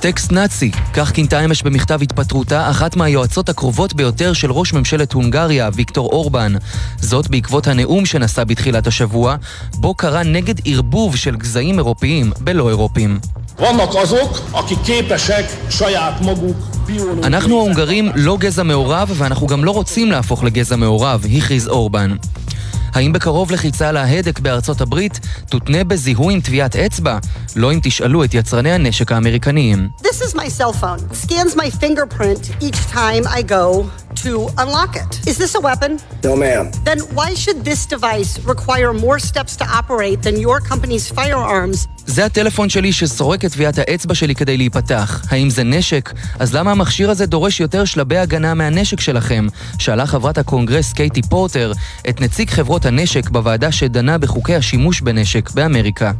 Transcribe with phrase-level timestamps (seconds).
[0.00, 5.70] טקסט נאצי, כך כינתה אמש במכתב התפטרותה אחת מהיועצות הקרובות ביותר של ראש ממשלת הונגריה,
[5.74, 6.52] ויקטור אורבן.
[6.96, 9.36] זאת בעקבות הנאום שנשא בתחילת השבוע,
[9.74, 13.18] בו קרא נגד ערבוב של גזעים אירופיים בלא אירופים.
[17.24, 22.16] אנחנו ההונגרים לא גזע מעורב ואנחנו גם לא רוצים להפוך לגזע מעורב, הכריז אורבן.
[22.94, 27.18] האם בקרוב לחיצה על ההדק בארצות הברית תותנה בזיהוי עם טביעת אצבע?
[27.56, 29.88] לא אם תשאלו את יצרני הנשק האמריקניים.
[30.02, 31.14] This is my cell phone.
[31.14, 33.84] Scans my fingerprint each time I go
[34.22, 35.10] to unlock it.
[35.30, 35.92] Is this a weapon?
[36.24, 36.64] No, ma'am.
[36.88, 41.88] Then why should this device require more steps to operate than your company's firearms?
[42.06, 45.22] זה הטלפון שלי שסורק את טביעת האצבע שלי כדי להיפתח.
[45.30, 46.12] האם זה נשק?
[46.38, 49.46] אז למה המכשיר הזה דורש יותר שלבי הגנה מהנשק שלכם?
[49.78, 51.72] שאלה חברת הקונגרס קייטי פורטר
[52.08, 56.12] את נציג חברות הנשק בוועדה שדנה בחוקי השימוש בנשק באמריקה.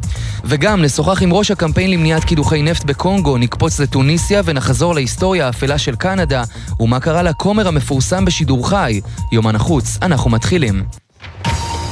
[0.44, 5.96] וגם נשוחח עם ראש הקמפיין למניעת קידוחי נפט בקונגו, נקפוץ לטוניסיה ונחזור להיסטוריה האפלה של
[5.96, 6.42] קנדה,
[6.80, 9.00] ומה קרה לכומר המפורסם בשידור חי.
[9.32, 10.84] יומן החוץ, אנחנו מתחילים.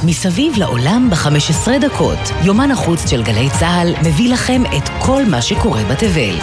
[0.03, 5.83] מסביב לעולם ב-15 דקות, יומן החוץ של גלי צה"ל מביא לכם את כל מה שקורה
[5.83, 6.35] בתבל.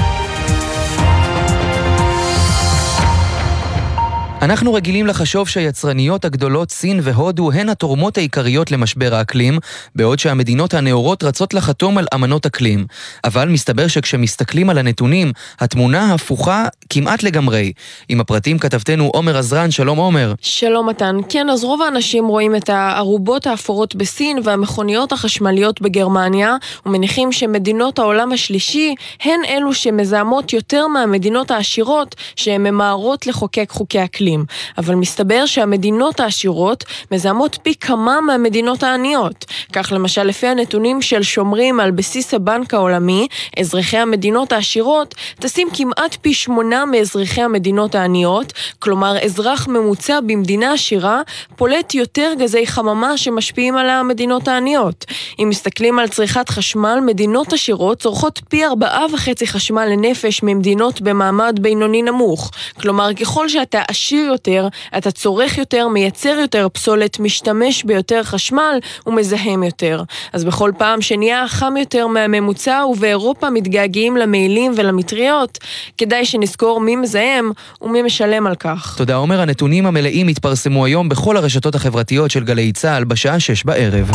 [4.44, 9.58] אנחנו רגילים לחשוב שהיצרניות הגדולות סין והודו הן התורמות העיקריות למשבר האקלים,
[9.94, 12.86] בעוד שהמדינות הנאורות רצות לחתום על אמנות אקלים.
[13.24, 17.72] אבל מסתבר שכשמסתכלים על הנתונים, התמונה הפוכה כמעט לגמרי.
[18.08, 20.34] עם הפרטים כתבתנו עומר עזרן, שלום עומר.
[20.40, 21.16] שלום מתן.
[21.28, 28.32] כן, אז רוב האנשים רואים את הערובות האפורות בסין והמכוניות החשמליות בגרמניה, ומניחים שמדינות העולם
[28.32, 34.33] השלישי הן אלו שמזהמות יותר מהמדינות העשירות, שהן ממהרות לחוקק חוקי אקלים.
[34.34, 34.44] העשירים,
[34.78, 39.44] אבל מסתבר שהמדינות העשירות מזהמות פי כמה מהמדינות העניות.
[39.72, 46.16] כך למשל לפי הנתונים של שומרים על בסיס הבנק העולמי, אזרחי המדינות העשירות טסים כמעט
[46.22, 51.22] פי שמונה מאזרחי המדינות העניות, כלומר אזרח ממוצע במדינה עשירה
[51.56, 55.04] פולט יותר גזי חממה שמשפיעים על המדינות העניות.
[55.38, 61.58] אם מסתכלים על צריכת חשמל, מדינות עשירות צורכות פי ארבעה וחצי חשמל לנפש ממדינות במעמד
[61.60, 62.50] בינוני נמוך.
[62.80, 64.68] כלומר, ככל שאתה עשיר יותר,
[64.98, 70.02] אתה צורך יותר, מייצר יותר פסולת, משתמש ביותר חשמל ומזהם יותר.
[70.32, 75.58] אז בכל פעם שנהיה חם יותר מהממוצע ובאירופה מתגעגעים למעילים ולמטריות,
[75.98, 77.50] כדאי שנזכור מי מזהם
[77.82, 78.94] ומי משלם על כך.
[78.96, 84.10] תודה עומר, הנתונים המלאים התפרסמו היום בכל הרשתות החברתיות של גלי צה"ל בשעה שש בערב.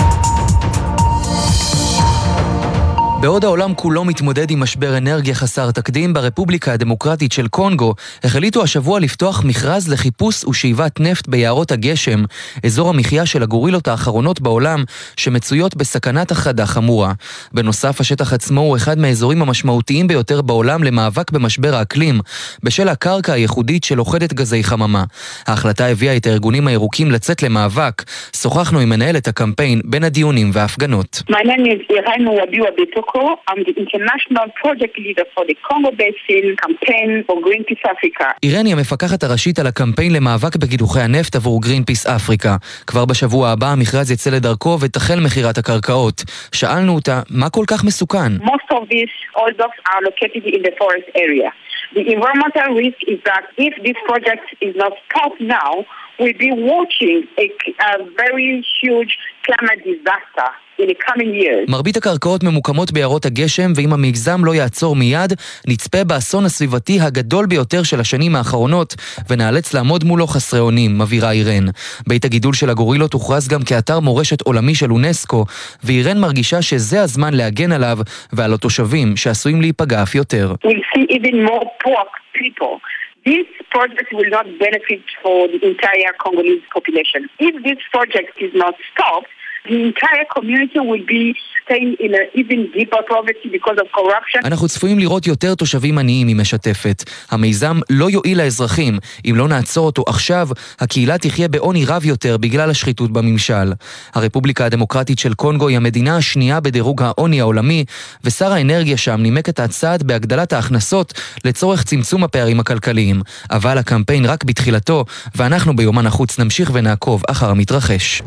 [3.22, 7.94] בעוד העולם כולו מתמודד עם משבר אנרגיה חסר תקדים, ברפובליקה הדמוקרטית של קונגו
[8.24, 12.24] החליטו השבוע לפתוח מכרז לחיפוש ושאיבת נפט ביערות הגשם,
[12.66, 14.84] אזור המחיה של הגורילות האחרונות בעולם,
[15.18, 17.14] שמצויות בסכנת החדה חמורה.
[17.54, 22.20] בנוסף, השטח עצמו הוא אחד מהאזורים המשמעותיים ביותר בעולם למאבק במשבר האקלים,
[22.64, 25.04] בשל הקרקע הייחודית של אוכדת גזי חממה.
[25.48, 28.04] ההחלטה הביאה את הארגונים הירוקים לצאת למאבק.
[28.36, 31.22] שוחחנו עם מנהלת הקמפיין בין הדיונים וההפגנות.
[31.30, 31.90] My name is
[33.16, 33.42] Morocco.
[33.48, 38.26] I'm the international project leader for the Congo Basin campaign for Greenpeace Africa.
[38.44, 42.56] אירני המפקחת הראשית על הקמפיין למאבק בקידוחי הנפט עבור גרינפיס אפריקה.
[42.88, 46.24] כבר בשבוע הבא המכרז יצא לדרכו ותחל מכירת הקרקעות.
[46.54, 48.32] שאלנו אותה, מה כל כך מסוכן?
[48.42, 51.50] Most of these oil blocks are located in the forest area.
[51.98, 55.72] The environmental risk is that if this project is not stopped now,
[56.20, 57.48] we'll be watching a,
[57.90, 57.92] a
[58.24, 58.50] very
[58.80, 59.14] huge
[59.46, 60.50] climate disaster
[61.68, 65.34] מרבית הקרקעות ממוקמות ביערות הגשם, ואם המיזם לא יעצור מיד,
[65.68, 68.96] נצפה באסון הסביבתי הגדול ביותר של השנים האחרונות,
[69.30, 71.66] ונאלץ לעמוד מולו חסרי אונים, מבהירה אירן.
[72.08, 75.46] בית הגידול של הגורילות הוכרז גם כאתר מורשת עולמי של אונסקו,
[75.84, 77.98] ואירן מרגישה שזה הזמן להגן עליו
[78.34, 80.54] ועל התושבים שעשויים להיפגע אף יותר.
[83.26, 87.22] This project will not benefit for the entire Congolese population.
[87.48, 89.30] If this project is not stopped,
[94.46, 97.04] אנחנו צפויים לראות יותר תושבים עניים, היא משתפת.
[97.32, 98.98] המיזם לא יועיל לאזרחים.
[99.26, 100.48] אם לא נעצור אותו עכשיו,
[100.80, 103.74] הקהילה תחיה בעוני רב יותר בגלל השחיתות בממשל.
[104.14, 107.86] הרפובליקה הדמוקרטית של קונגו היא המדינה השנייה בדירוג העוני העולמי,
[108.24, 111.14] ושר האנרגיה שם נימק את הצעד בהגדלת ההכנסות
[111.46, 113.22] לצורך צמצום הפערים הכלכליים.
[113.52, 115.06] אבל הקמפיין רק בתחילתו,
[115.36, 118.22] ואנחנו ביומן החוץ נמשיך ונעקוב אחר המתרחש.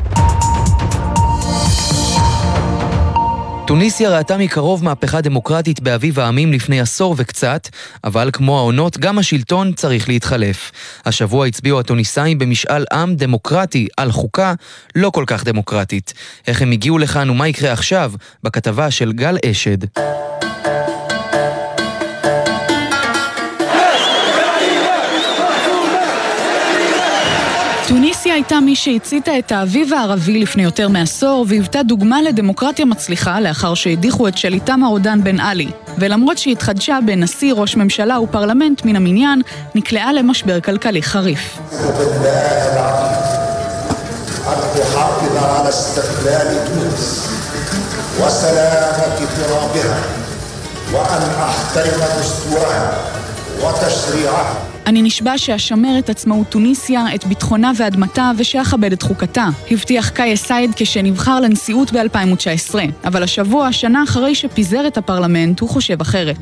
[3.67, 7.69] טוניסיה ראתה מקרוב מהפכה דמוקרטית באביב העמים לפני עשור וקצת,
[8.03, 10.71] אבל כמו העונות, גם השלטון צריך להתחלף.
[11.05, 14.53] השבוע הצביעו הטוניסאים במשאל עם דמוקרטי על חוקה
[14.95, 16.13] לא כל כך דמוקרטית.
[16.47, 18.11] איך הם הגיעו לכאן ומה יקרה עכשיו?
[18.43, 19.77] בכתבה של גל אשד.
[27.92, 33.74] טוניסיה הייתה מי שהציתה את האביב הערבי לפני יותר מעשור והיוותה דוגמה לדמוקרטיה מצליחה לאחר
[33.74, 35.68] שהדיחו את שליטם הרודן בן עלי.
[35.98, 39.42] ולמרות שהתחדשה בנשיא, ראש ממשלה ופרלמנט מן המניין,
[39.74, 41.58] נקלעה למשבר כלכלי חריף.
[50.92, 52.88] وأن أحترم دستورها
[53.62, 54.54] وتشريعها
[54.85, 59.47] אני נשבע שאשמר את עצמאות טוניסיה, את ביטחונה ואדמתה, ושאכבד את חוקתה.
[59.71, 62.75] הבטיח קאיה סייד כשנבחר לנשיאות ב-2019.
[63.05, 66.37] אבל השבוע, שנה אחרי שפיזר את הפרלמנט, הוא חושב אחרת.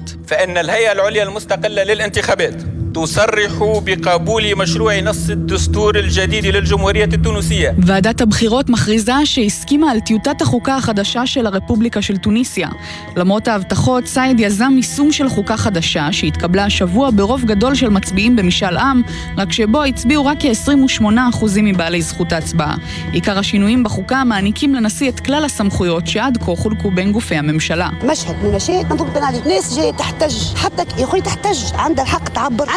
[3.05, 3.53] تصرح
[3.85, 7.75] بقبول مشروع نص الدستور الجديد للجمهورية التونسية.
[7.79, 12.69] ועדת הבחירות מכריזה שהסכימה על טיוטת החוקה החדשה של הרפובליקה של טוניסיה.
[13.17, 18.77] למרות ההבטחות, סייד יזם יישום של חוקה חדשה שהתקבלה השבוע ברוב גדול של מצביעים במשאל
[18.77, 19.03] עם,
[19.37, 22.75] רק שבו הצביעו רק כ-28% מבעלי זכות ההצבעה.
[23.13, 27.89] עיקר השינויים בחוקה מעניקים לנשיא את כלל הסמכויות שעד כה חולקו בין גופי הממשלה.
[28.05, 28.37] משהד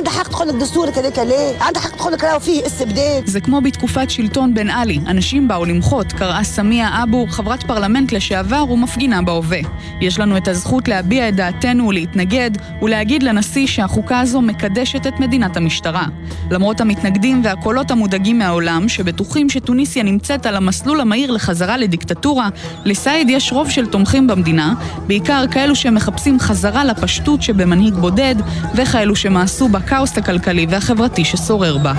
[0.03, 3.27] عندها حق تدخل الدستور كده ليه؟ عندها حق تدخل كده وفيه استبداد.
[3.27, 4.99] זה כמו בתקופת שלטון בן עלי.
[5.07, 9.59] אנשים באו למחות, קראה סמיה אבו, חברת פרלמנט לשעבר ומפגינה בהווה.
[10.01, 15.57] יש לנו את הזכות להביע את דעתנו ולהתנגד, ולהגיד לנשיא שהחוקה הזו מקדשת את מדינת
[15.57, 16.05] המשטרה.
[16.51, 22.49] למרות המתנגדים והקולות המודאגים מהעולם, שבטוחים שטוניסיה נמצאת על המסלול המהיר לחזרה לדיקטטורה,
[22.85, 24.73] לסייד יש רוב של תומכים במדינה,
[25.07, 28.35] בעיקר כאלו שמחפשים חזרה לפשטות שבמנהיג בודד,
[28.75, 31.92] וכאלו שמאסו בה הכאוס הכלכלי והחברתי ששורר בה.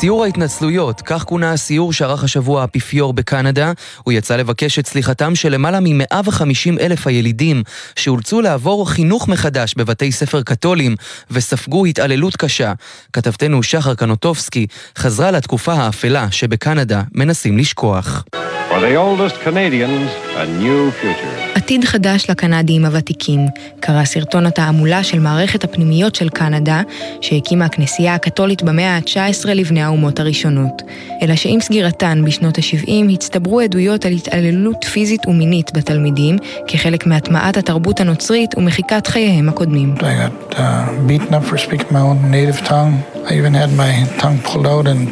[0.00, 3.72] סיור ההתנצלויות, כך כונה הסיור שערך השבוע האפיפיור בקנדה.
[4.02, 7.62] הוא יצא לבקש את סליחתם של למעלה מ-150 אלף הילידים
[7.96, 10.96] שאולצו לעבור חינוך מחדש בבתי ספר קתולים
[11.30, 12.72] וספגו התעללות קשה.
[13.12, 14.66] כתבתנו שחר קנוטובסקי
[14.98, 18.24] חזרה לתקופה האפלה שבקנדה מנסים לשכוח.
[18.70, 20.29] For the oldest Canadians.
[21.54, 23.40] עתיד חדש לקנדים הוותיקים,
[23.80, 26.82] קרא סרטון התעמולה של מערכת הפנימיות של קנדה,
[27.20, 30.82] שהקימה הכנסייה הקתולית במאה ה-19 לבני האומות הראשונות.
[31.22, 36.36] אלא שעם סגירתן בשנות ה-70 הצטברו עדויות על התעללות פיזית ומינית בתלמידים,
[36.68, 39.94] כחלק מהטמעת התרבות הנוצרית ומחיקת חייהם הקודמים.
[39.98, 40.58] Got, uh,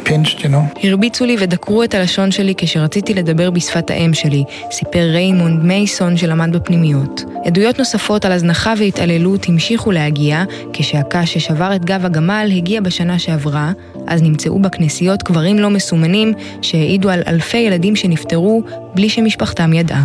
[0.05, 0.83] pinched, you know.
[0.83, 6.55] הרביצו לי ודקרו את הלשון שלי כשרציתי לדבר בשפת האם שלי, סיפר ריימונד מייסון שלמד
[6.55, 7.23] בפנימיות.
[7.45, 10.43] עדויות נוספות על הזנחה והתעללות המשיכו להגיע,
[10.73, 13.71] כשהקש ששבר את גב הגמל הגיע בשנה שעברה,
[14.07, 18.63] אז נמצאו בכנסיות קברים לא מסומנים שהעידו על אלפי ילדים שנפטרו
[18.95, 20.03] בלי שמשפחתם ידעה.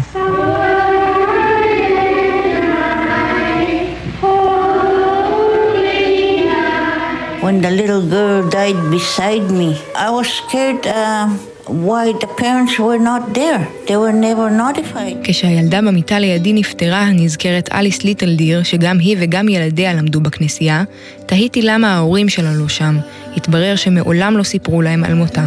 [7.44, 9.68] when the little girl died beside me.
[10.06, 11.28] I was scared uh,
[11.68, 13.62] why the parents were not there.
[13.86, 15.16] They were never notified.
[15.24, 20.84] כשהילדה במיטה לידי נפטרה, נזכרת אליס ליטל דיר, שגם היא וגם ילדיה למדו בכנסייה,
[21.26, 22.98] תהיתי למה ההורים שלה לא שם.
[23.36, 25.46] התברר שמעולם לא סיפרו להם על מותה.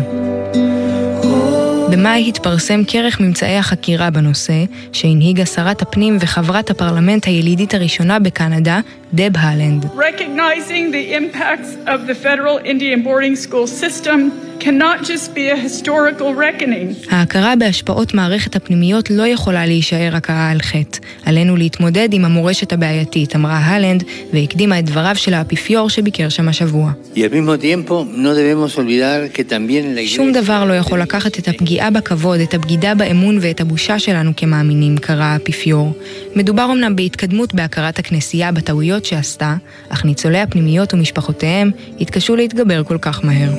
[1.92, 4.64] במאי התפרסם כרך ממצאי החקירה בנושא,
[4.94, 8.80] שהנהיגה שרת הפנים וחברת הפרלמנט הילידית הראשונה בקנדה,
[9.14, 9.86] דב הלנד.
[9.86, 14.20] Recognizing the impacts of the federal Indian boarding school system
[14.60, 17.14] cannot just be a historical reckoning.
[17.14, 21.00] ההכרה בהשפעות מערכת הפנימיות לא יכולה להישאר הכרה על חטא.
[21.26, 26.92] עלינו להתמודד עם המורשת הבעייתית, אמרה הלנד, והקדימה את דבריו של האפיפיור שביקר שם השבוע.
[30.06, 34.98] שום דבר לא יכול לקחת את הפגיעה בכבוד, את הבגידה באמון ואת הבושה שלנו כמאמינים,
[34.98, 35.94] קרא האפיפיור.
[36.36, 39.56] מדובר אמנם בהתקדמות בהכרת הכנסייה בטעויות שעשתה,
[39.90, 43.50] אך ניצולי הפנימיות ומשפחותיהם התקשו להתגבר כל כך מהר.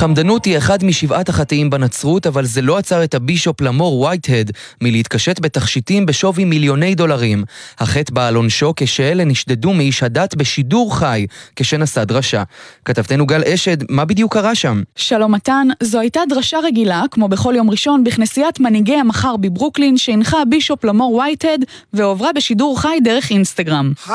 [0.00, 5.40] חמדנות היא אחד משבעת החטאים בנצרות, אבל זה לא עצר את הבישופ למור וייטהד מלהתקשט
[5.40, 7.44] בתכשיטים בשווי מיליוני דולרים.
[7.78, 11.26] החטא בא על עונשו כשאלה נשדדו מאיש הדת בשידור חי,
[11.56, 12.42] כשנשא דרשה.
[12.84, 14.82] כתבתנו גל אשד, מה בדיוק קרה שם?
[14.96, 20.42] שלום מתן, זו הייתה דרשה רגילה, כמו בכל יום ראשון, בכנסיית מנהיגי המחר בברוקלין, שהנחה
[20.42, 23.92] הבישופ למור וייטהד, והועברה בשידור חי דרך אינסטגרם.
[24.06, 24.10] How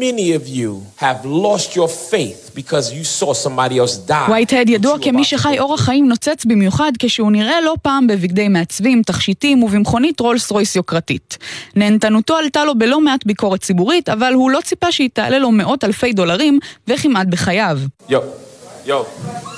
[0.00, 4.30] many of you have lost your faith because you saw somebody else die?
[4.30, 9.62] וייטהד ידוע כמי שחי אורח חיים נוצץ במיוחד כשהוא נראה לא פעם בבגדי מעצבים, תכשיטים
[9.62, 11.38] ובמכונית רולס רויס יוקרתית.
[11.76, 15.84] נהנתנותו עלתה לו בלא מעט ביקורת ציבורית, אבל הוא לא ציפה שהיא תעלה לו מאות
[15.84, 17.78] אלפי דולרים, וכמעט בחייו.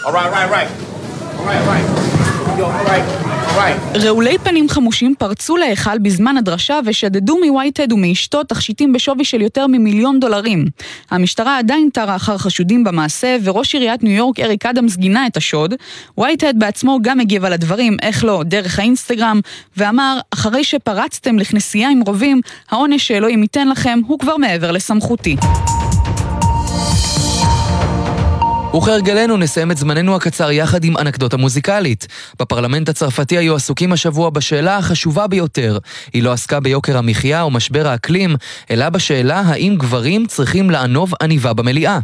[0.04, 0.68] All right, right, right.
[1.38, 2.33] All right, right.
[3.94, 10.20] רעולי פנים חמושים פרצו להיכל בזמן הדרשה ושדדו מווייטד ומאשתו תכשיטים בשווי של יותר ממיליון
[10.20, 10.64] דולרים.
[11.10, 15.74] המשטרה עדיין תרה אחר חשודים במעשה, וראש עיריית ניו יורק אריק אדמס גינה את השוד.
[16.18, 19.40] ווייטד בעצמו גם הגיב על הדברים, איך לא, דרך האינסטגרם,
[19.76, 25.36] ואמר, אחרי שפרצתם לכנסייה עם רובים, העונש שאלוהים ייתן לכם הוא כבר מעבר לסמכותי.
[28.76, 32.06] וכהרגלנו נסיים את זמננו הקצר יחד עם אנקדוטה מוזיקלית.
[32.40, 35.78] בפרלמנט הצרפתי היו עסוקים השבוע בשאלה החשובה ביותר.
[36.12, 38.36] היא לא עסקה ביוקר המחיה או משבר האקלים,
[38.70, 41.98] אלא בשאלה האם גברים צריכים לענוב עניבה במליאה.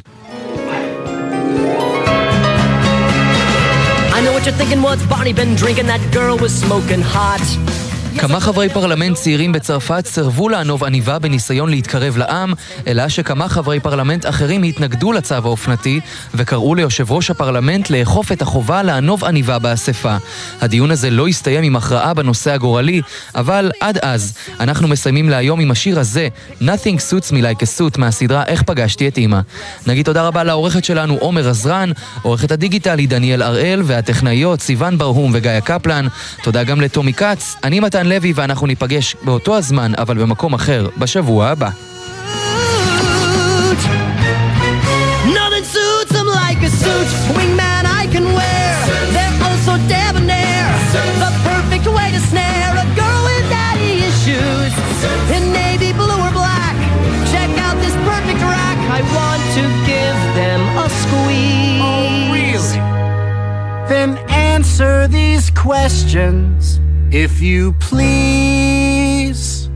[4.13, 7.80] I know what you're thinking was Barney been drinking that girl was smoking hot
[8.19, 12.53] כמה חברי פרלמנט צעירים בצרפת סירבו לענוב עניבה בניסיון להתקרב לעם,
[12.87, 16.01] אלא שכמה חברי פרלמנט אחרים התנגדו לצו האופנתי
[16.35, 20.17] וקראו ליושב ראש הפרלמנט לאכוף את החובה לענוב עניבה באספה.
[20.61, 23.01] הדיון הזה לא הסתיים עם הכרעה בנושא הגורלי,
[23.35, 26.29] אבל עד אז, אנחנו מסיימים להיום עם השיר הזה,
[26.61, 29.41] Nothing Suits Me Like a Suit מהסדרה איך פגשתי את אימא.
[29.87, 31.91] נגיד תודה רבה לעורכת שלנו עומר עזרן,
[32.23, 36.07] עורכת הדיגיטל היא דניאל הראל והטכנאיות סיון ברהום וגיא קפלן.
[36.43, 41.47] תודה גם לטומי כץ, אני מתן לוי ואנחנו ניפגש באותו הזמן, אבל במקום אחר, בשבוע
[41.47, 41.71] הבא.
[63.95, 64.13] Then
[64.53, 66.60] answer these questions
[67.13, 69.69] if you please.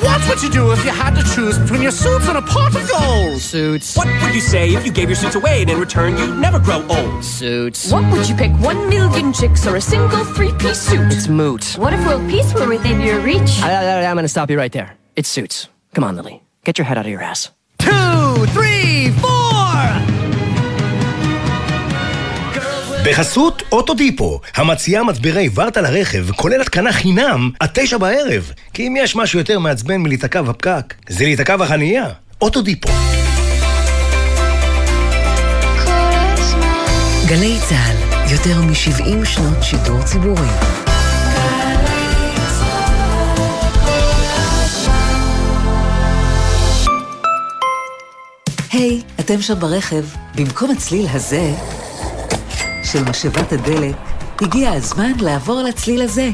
[0.00, 2.74] What's what you do if you had to choose between your suits and a pot
[2.74, 3.40] of gold?
[3.40, 3.96] Suits.
[3.96, 6.58] What would you say if you gave your suits away and in return you'd never
[6.58, 7.24] grow old?
[7.24, 7.90] Suits.
[7.92, 11.12] What would you pick, one million chicks or a single three-piece suit?
[11.12, 11.74] It's moot.
[11.78, 13.62] What if world peace were within your reach?
[13.62, 14.96] I, I, I'm gonna stop you right there.
[15.16, 15.68] It's suits.
[15.94, 16.42] Come on, Lily.
[16.64, 17.50] Get your head out of your ass.
[17.78, 20.11] Two, three, four!
[23.04, 28.52] בחסות אוטודיפו, המציעה מצברי ורטה לרכב, כולל התקנה חינם, עד תשע בערב.
[28.74, 32.06] כי אם יש משהו יותר מעצבן מלהיתקע בפקק, זה להיתקע בחנייה.
[32.40, 32.88] אוטודיפו.
[37.26, 40.48] גלי צה"ל, יותר מ-70 שנות שידור ציבורי.
[48.72, 50.04] היי, hey, אתם שם ברכב.
[50.34, 51.54] במקום הצליל הזה...
[52.92, 53.94] של משאבת הדלק,
[54.40, 56.30] הגיע הזמן לעבור לצליל הזה.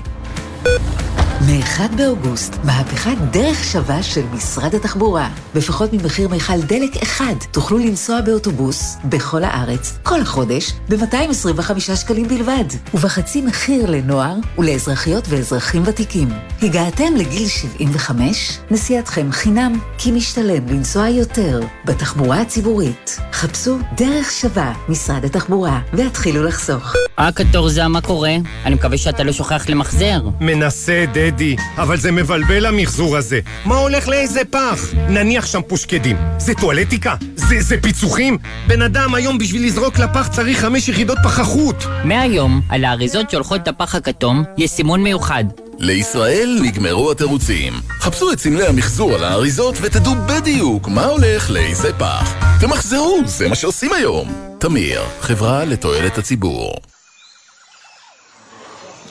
[1.48, 5.28] מ-1 באוגוסט, מהפכת דרך שווה של משרד התחבורה.
[5.54, 12.64] בפחות ממחיר מיכל דלק אחד, תוכלו לנסוע באוטובוס בכל הארץ, כל החודש, ב-225 שקלים בלבד,
[12.94, 16.28] ובחצי מחיר לנוער ולאזרחיות ואזרחים ותיקים.
[16.62, 18.58] הגעתם לגיל 75?
[18.70, 23.18] נסיעתכם חינם, כי משתלם לנסוע יותר בתחבורה הציבורית.
[23.32, 26.94] חפשו דרך שווה, משרד התחבורה, והתחילו לחסוך.
[27.18, 28.36] אה, קטורזה, מה קורה?
[28.64, 30.20] אני מקווה שאתה לא שוכח למחזר.
[30.40, 31.38] מנסה, דדי,
[31.76, 33.40] אבל זה מבלבל המחזור הזה.
[33.64, 34.95] מה הולך לאיזה פח?
[35.09, 36.16] נניח שם פושקדים.
[36.38, 37.14] זה טואלטיקה?
[37.37, 38.38] זה, זה פיצוחים?
[38.66, 41.85] בן אדם היום בשביל לזרוק לפח צריך חמש יחידות פחחות.
[42.04, 45.45] מהיום, על האריזות שהולכות את הפח הכתום, יש סימון מיוחד.
[45.78, 47.73] לישראל נגמרו התירוצים.
[48.00, 52.35] חפשו את סמלי המחזור על האריזות ותדעו בדיוק מה הולך לאיזה פח.
[52.61, 54.28] תמחזרו, זה מה שעושים היום.
[54.59, 56.75] תמיר, חברה לתועלת הציבור.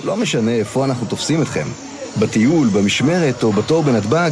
[0.03, 1.67] לא משנה איפה אנחנו תופסים אתכם,
[2.19, 4.31] בטיול, במשמרת או בתור בנתב"ג,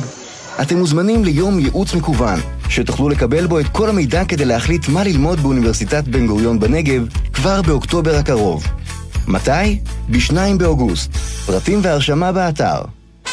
[0.61, 2.39] אתם מוזמנים ליום ייעוץ מקוון,
[2.69, 7.61] שתוכלו לקבל בו את כל המידע כדי להחליט מה ללמוד באוניברסיטת בן גוריון בנגב כבר
[7.61, 8.67] באוקטובר הקרוב.
[9.27, 9.79] מתי?
[10.09, 11.11] ב-2 באוגוסט.
[11.45, 12.81] פרטים והרשמה באתר.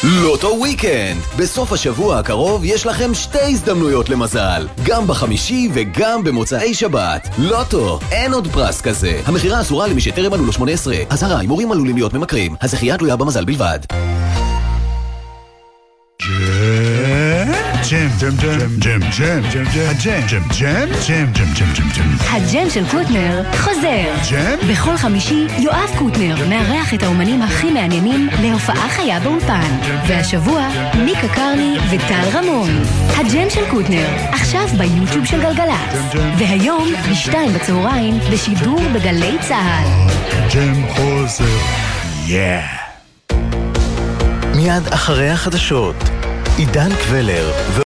[0.03, 1.17] לוטו וויקנד!
[1.37, 7.29] בסוף השבוע הקרוב יש לכם שתי הזדמנויות למזל, גם בחמישי וגם במוצאי שבת.
[7.37, 9.21] לוטו, אין עוד פרס כזה.
[9.25, 10.95] המכירה אסורה למי שטרם מלאו לו 18.
[11.09, 12.55] אזהרה, הימורים עלולים להיות ממכרים.
[12.61, 13.79] הזכייה תלויה במזל בלבד.
[18.23, 22.17] ג'ם, ג'ם, ג'ם, ג'ם, ג'ם, ג'ם, הג'ם, ג'ם, ג'ם, ג'ם, ג'ם, ג'ם, ג'ם, ג'ם.
[22.31, 24.31] הג'ם של קוטנר חוזר.
[24.31, 24.69] ג'ם?
[24.69, 29.77] בכל חמישי יואב קוטנר מארח את האומנים הכי מעניינים להופעה חיה באולפן.
[30.07, 30.67] והשבוע
[31.05, 32.69] ניקה קרני וטל רמון.
[33.15, 36.15] הג'ם של קוטנר, עכשיו ביוטיוב של גלגלצ.
[36.37, 39.87] והיום, בשתיים בצהריים, בשידור בגלי צה"ל.
[40.53, 41.57] ג'ם חוזר.
[42.27, 42.67] yeah.
[44.55, 45.95] מיד אחרי החדשות,
[46.57, 47.51] עידן קבלר